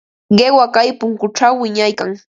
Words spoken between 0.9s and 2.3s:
punkućhaw wiñaykan.